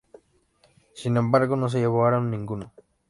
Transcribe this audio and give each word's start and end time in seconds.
Sin 0.95 1.15
embargo, 1.15 1.55
no 1.55 1.69
se 1.69 1.77
llevaron 1.77 2.31
ninguno. 2.31 2.73